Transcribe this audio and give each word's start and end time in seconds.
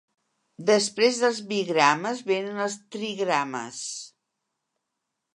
Després 0.67 1.17
del 1.23 1.35
"bigrames" 1.51 2.23
venen 2.31 2.61
els 2.63 2.77
"trigrames". 2.95 3.83